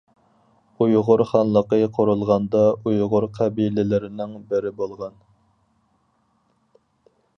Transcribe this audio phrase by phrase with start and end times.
[0.83, 5.23] ئۇيغۇر خانلىقى قۇرۇلغاندا، ئۇيغۇر قەبىلىلىرىنىڭ بىرى بولغان.